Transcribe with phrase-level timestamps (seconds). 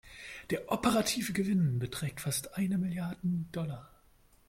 [0.49, 3.19] Der operative Gewinn beträgt fast eine Milliarde
[3.51, 3.87] Dollar.